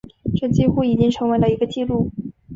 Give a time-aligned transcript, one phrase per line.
[0.35, 2.09] 这几乎已经成为了一个记录。